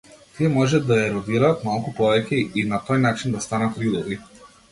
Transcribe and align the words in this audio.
Тие 0.37 0.47
може 0.53 0.77
да 0.91 0.95
еродираат 1.01 1.61
малку 1.67 1.93
повеќе 2.01 2.41
и, 2.61 2.65
на 2.73 2.81
тој 2.87 3.05
начин, 3.05 3.37
да 3.39 3.45
станат 3.49 3.81
ридови. 3.83 4.19